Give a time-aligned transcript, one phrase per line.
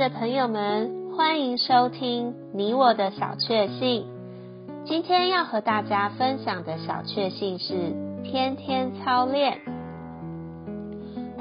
[0.00, 4.06] 的朋友们，欢迎收听你我的小确幸。
[4.86, 7.74] 今天要和大家分享的小确幸是
[8.24, 9.58] 天天操练。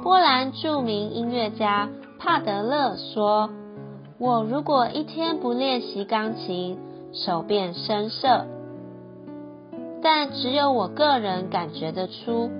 [0.03, 1.87] 波兰著名音乐家
[2.19, 3.49] 帕德勒说
[4.19, 6.77] ：“我如果一天不练习钢琴，
[7.13, 8.45] 手变生涩。
[10.03, 12.51] 但只有我个人感觉得出，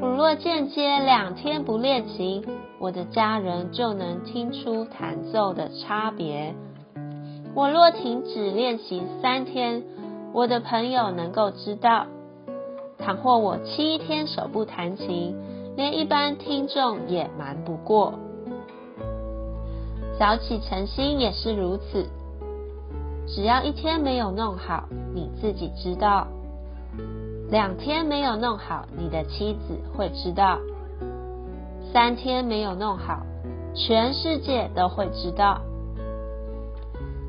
[0.00, 2.44] 我若间接两天不练琴。”
[2.80, 6.54] 我的家人就能听出弹奏的差别。
[7.54, 9.84] 我若停止练习三天，
[10.32, 12.06] 我的朋友能够知道。
[12.96, 15.36] 倘或我七天手不弹琴，
[15.76, 18.14] 连一般听众也瞒不过。
[20.18, 22.06] 早起晨星也是如此。
[23.26, 26.26] 只要一天没有弄好，你自己知道；
[27.50, 30.58] 两天没有弄好，你的妻子会知道。
[31.92, 33.22] 三天没有弄好，
[33.74, 35.60] 全世界都会知道。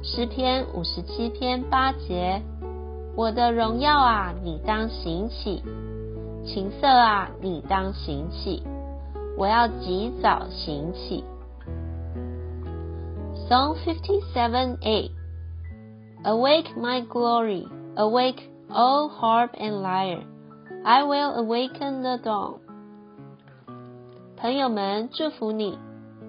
[0.03, 2.41] 诗篇五十七篇八节，
[3.15, 5.63] 我的荣耀啊，你当行起；
[6.45, 8.63] 琴瑟啊，你当行起。
[9.37, 11.23] 我要及早行起。
[13.49, 15.11] Song fifty seven eight
[16.23, 20.23] Awake my glory, awake, O harp and lyre.
[20.83, 22.59] I will awaken the dawn.
[24.41, 25.77] 朋友们，祝福你，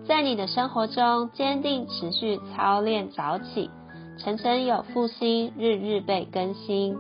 [0.07, 3.71] 在你的生活中坚定持续操练早起，
[4.19, 6.99] 晨晨有复兴，日日被更新。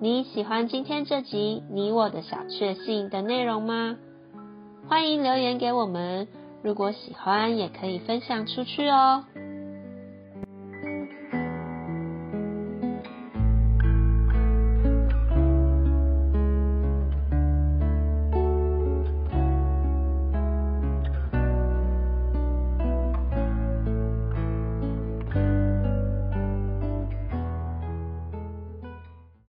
[0.00, 3.96] 你喜欢今天这集你我的小确幸的内容吗？
[4.88, 6.28] 欢迎留言给我们，
[6.62, 9.24] 如果喜欢也可以分享出去哦。